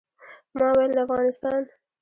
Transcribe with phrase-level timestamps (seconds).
[0.57, 1.61] ما ویل د افغانستان.